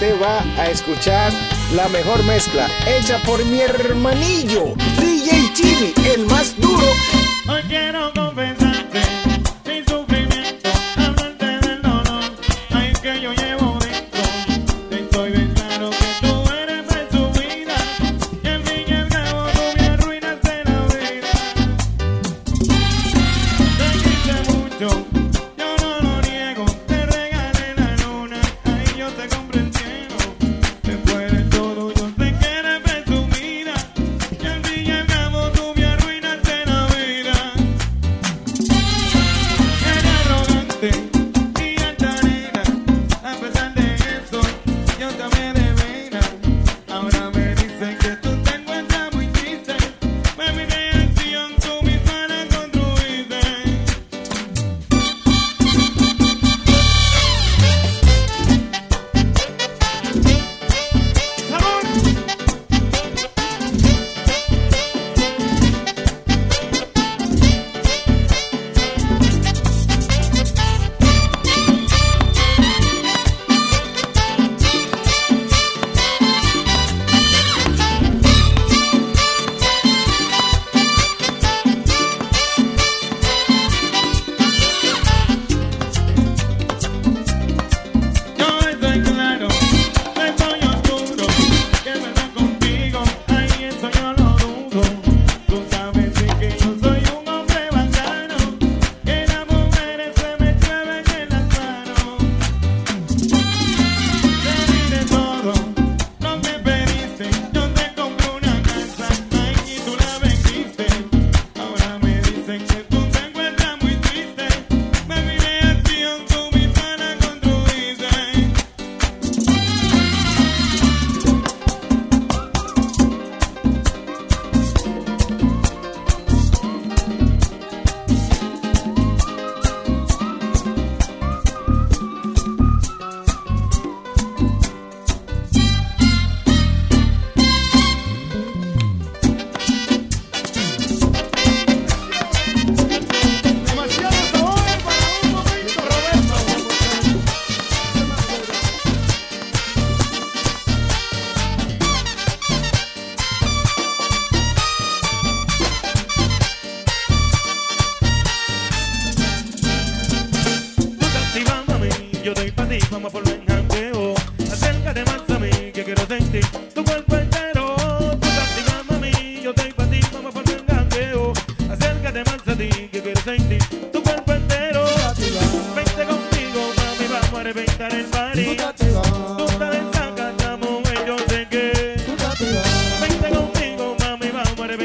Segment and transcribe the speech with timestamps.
[0.00, 1.30] usted va a escuchar
[1.74, 6.86] la mejor mezcla hecha por mi hermanillo, DJ Chimi, el más duro.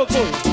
[0.00, 0.49] louco!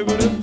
[0.00, 0.39] Hügürüm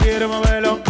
[0.00, 0.89] quiero moverlo.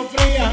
[0.00, 0.52] Fría.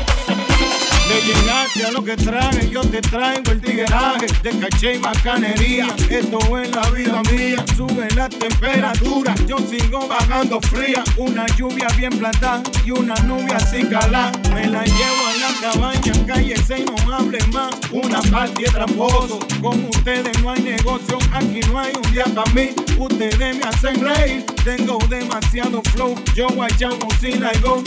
[1.91, 5.87] Lo que traje, yo te traigo el tigueraje de caché y bacanería.
[6.09, 11.03] Esto es la vida mía, sube la temperatura, yo sigo bajando fría.
[11.17, 14.31] Una lluvia bien plantada y una nubia sin calar.
[14.53, 17.73] Me la llevo a la cabaña, cállese y no hable más.
[17.91, 22.69] Una parte tramposo, con ustedes no hay negocio, aquí no hay un día para mí.
[22.97, 27.83] Ustedes me hacen reír, tengo demasiado flow, yo guayamo sin go.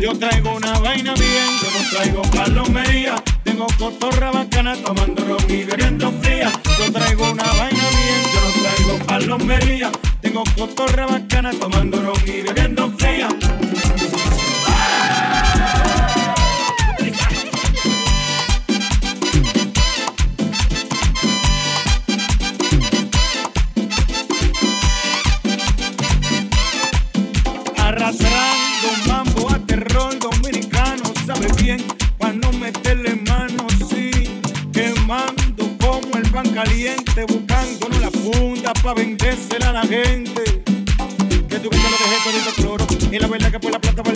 [0.00, 3.14] Yo traigo una vaina bien, yo no traigo palomería.
[3.44, 6.50] Tengo cotorra bacana tomando ron y bebiendo fría.
[6.78, 9.90] Yo traigo una vaina bien, yo no traigo palomería.
[10.22, 13.28] Tengo cotorra bacana tomando ron y bebiendo fría.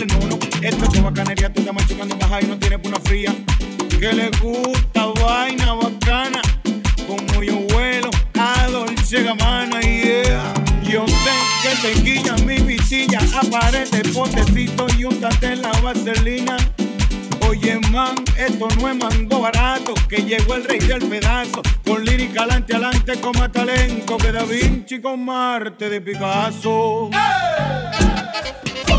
[0.02, 0.64] El.
[0.64, 3.35] Esto es bacanería, tú estás machucando en baja y no tienes una fría.
[3.99, 6.40] Que le gusta vaina bacana,
[7.06, 10.54] como yo vuelo a Dolce Gabbana, yeah.
[10.82, 11.32] Yo sé
[11.62, 16.56] que te guilla mi visilla, aparece potecito y úntate en la vaselina.
[17.49, 22.42] Oye, man, esto no es mango barato, que llegó el rey del pedazo, con lírica
[22.44, 27.11] alante, alante, con más talento que Da Vinci con Marte de Picasso.
[28.87, 28.91] Chúpala,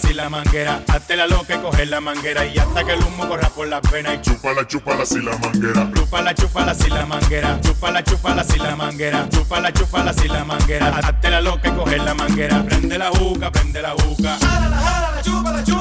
[0.00, 0.80] si la manguera.
[0.88, 2.44] Hazte la loca y coge la manguera.
[2.46, 4.14] Y hasta que el humo corra por la pena.
[4.14, 5.90] Y chúpala, chúpala si la manguera.
[5.94, 7.60] Chupa Chúpala, chúpala si la manguera.
[7.60, 9.28] Chúpala, chúpala si la manguera.
[9.30, 10.88] Chúpala, chúpala si la manguera.
[10.98, 12.62] Hazte la loca y coge la manguera.
[12.64, 14.38] Prende la juca, prende la juca.
[14.40, 15.79] Jálala, jálala, chúpala, chúpala.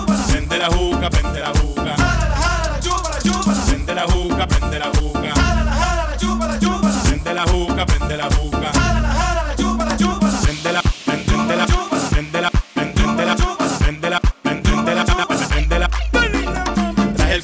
[0.50, 1.96] Prende la juca, prende la juca.
[3.68, 5.34] Prende la juca, prende la juca.
[5.34, 5.44] Prende
[6.04, 7.86] la juca, prende la juca.
[7.86, 8.18] Prende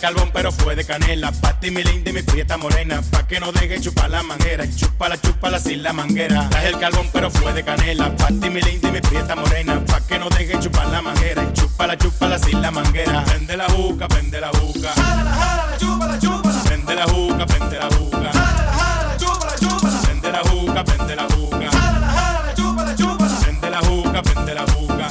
[0.05, 1.31] carbón pero fue de canela.
[1.31, 3.01] Pa' ti mi linda y mi prieta morena.
[3.09, 4.63] Pa' que no deje chupar la manguera.
[4.75, 6.47] Chúpala, chúpala sin la manguera.
[6.49, 8.15] Traje el carbón pero fue de canela.
[8.15, 9.83] Pa' ti mi linda y mi prieta morena.
[9.83, 11.41] Pa' que no deje chupar la manguera.
[11.53, 13.23] Chúpala, chúpala sin la manguera.
[13.25, 14.93] Prende la juca, prende la juca.
[16.65, 18.31] Prende la juca, prende la juca.
[20.03, 21.69] Prende la juca, prende la juca.
[23.41, 25.07] Prende la juca, prende la juca.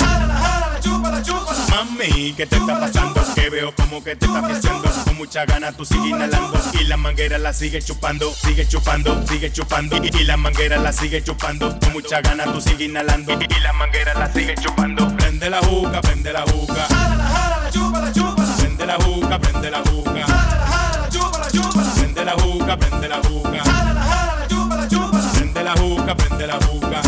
[1.71, 3.24] Mami, ¿qué te está pasando?
[3.35, 6.59] Que veo como que te está pisando Con mucha gana tú sigues inhalando.
[6.81, 9.97] Y la manguera la sigue chupando Sigue chupando, sigue chupando.
[9.97, 13.33] Y, y la manguera la sigue chupando Con mucha gana tú sigues inhalando.
[13.33, 15.15] Y, y la manguera la sigue chupando.
[15.17, 16.87] Prende la juca, prende la juca.
[18.59, 20.27] Prende la juca, prende la juca.
[21.97, 23.63] Prende la juca, prende la juca.
[25.33, 27.01] Prende la juca, prende la juca.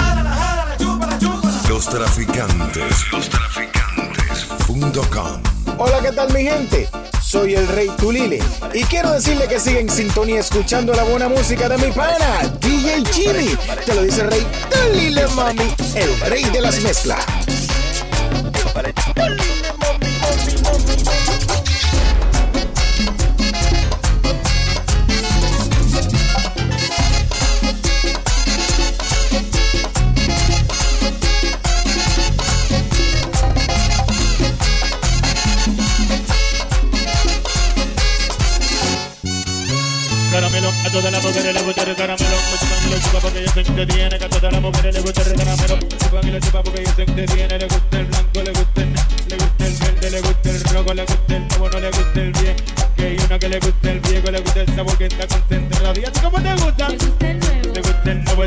[1.68, 3.12] Los traficantes.
[3.12, 5.55] Los traficantes.com.
[5.78, 6.88] Hola, ¿qué tal mi gente?
[7.22, 8.38] Soy el Rey Tulile
[8.72, 13.04] y quiero decirle que sigue en sintonía escuchando la buena música de mi pana, DJ
[13.12, 13.56] Jimmy.
[13.84, 17.24] Te lo dice el Rey Tulile, mami, el rey de las mezclas.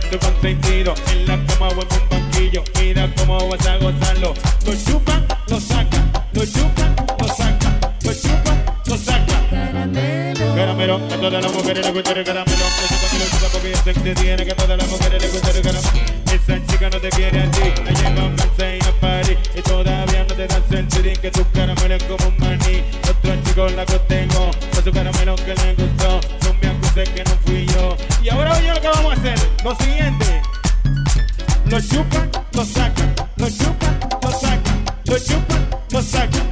[0.01, 2.18] Tu consentido En la
[36.09, 36.48] second.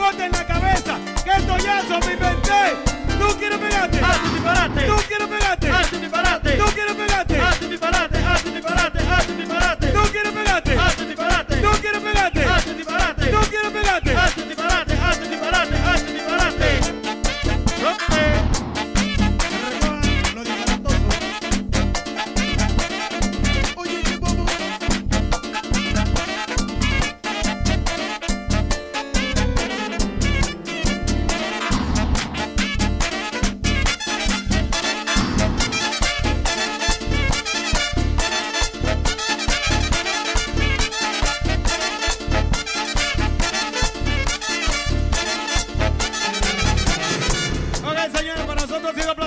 [0.00, 2.62] Ponte en la cabeza que esto ya mi inventé.
[3.18, 3.98] ¿Tú quieres pegarte?
[3.98, 4.86] Un disparate.
[4.86, 5.39] ¿Tú quieres pegarte?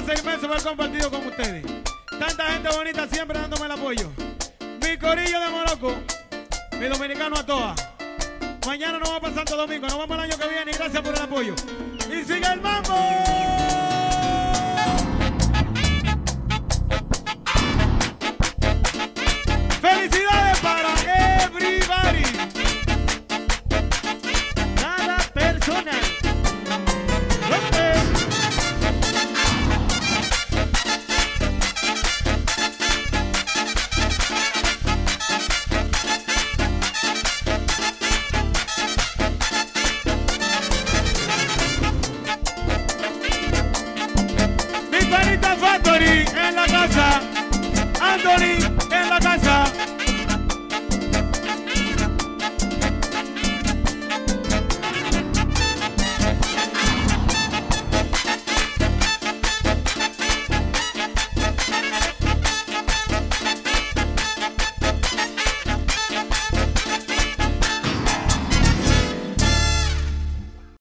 [0.03, 1.65] Placer inmenso haber compartido con ustedes.
[2.19, 4.11] Tanta gente bonita siempre dándome el apoyo.
[4.81, 5.95] Mi corillo de Morocco,
[6.79, 7.89] mi dominicano a todas.
[8.65, 11.15] Mañana nos vamos para Santo Domingo, nos vamos el año que viene y gracias por
[11.15, 11.55] el apoyo.
[12.09, 13.72] Y sigue el mambo.